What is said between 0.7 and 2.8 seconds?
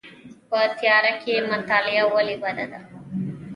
تیاره کې مطالعه ولې بده ده؟